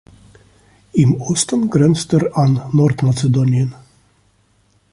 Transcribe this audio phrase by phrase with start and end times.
[0.93, 3.75] Im Osten grenzt er an Nordmazedonien.